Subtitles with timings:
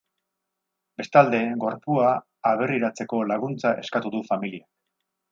[1.01, 2.07] Bestalde, gorpua
[2.51, 4.67] aberriratzeko laguntza eskatu du familiak.